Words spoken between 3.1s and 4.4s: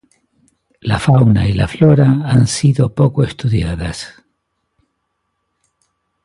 estudiadas.